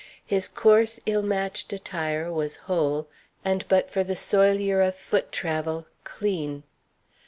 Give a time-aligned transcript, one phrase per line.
[0.25, 3.07] His coarse, ill matched attire was whole
[3.45, 6.63] and, but for the soilure of foot travel, clean.